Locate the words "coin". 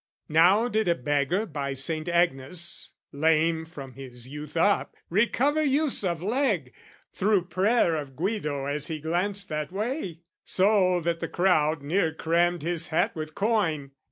13.35-13.91